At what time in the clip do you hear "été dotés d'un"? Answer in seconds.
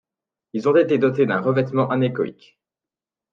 0.77-1.39